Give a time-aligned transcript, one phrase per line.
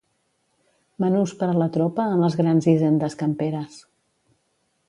[1.03, 3.81] Menús per a la tropa en les grans hisendes camperes.